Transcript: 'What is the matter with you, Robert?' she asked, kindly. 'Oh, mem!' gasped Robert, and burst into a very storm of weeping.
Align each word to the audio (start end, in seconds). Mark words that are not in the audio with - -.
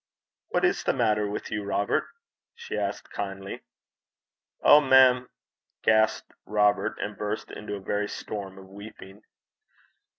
'What 0.47 0.65
is 0.65 0.83
the 0.83 0.93
matter 0.95 1.29
with 1.29 1.51
you, 1.51 1.63
Robert?' 1.63 2.07
she 2.55 2.75
asked, 2.75 3.11
kindly. 3.11 3.61
'Oh, 4.63 4.81
mem!' 4.81 5.29
gasped 5.83 6.33
Robert, 6.47 6.97
and 6.99 7.15
burst 7.15 7.51
into 7.51 7.75
a 7.75 7.79
very 7.81 8.09
storm 8.09 8.57
of 8.57 8.67
weeping. 8.67 9.21